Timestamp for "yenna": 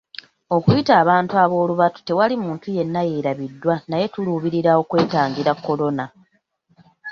2.77-3.01